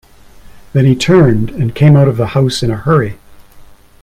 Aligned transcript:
Then 0.73 0.85
he 0.87 0.95
turned 0.95 1.51
and 1.51 1.75
came 1.75 1.95
out 1.95 2.07
of 2.07 2.17
the 2.17 2.29
house 2.33 2.63
in 2.63 2.71
a 2.71 2.75
hurry. 2.75 3.19